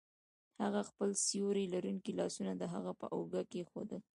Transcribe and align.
هغه 0.61 0.81
خپل 0.89 1.09
سیوري 1.25 1.65
لرونکي 1.73 2.11
لاسونه 2.19 2.51
د 2.57 2.63
هغه 2.73 2.91
په 2.99 3.07
اوږه 3.15 3.41
کیښودل 3.51 4.01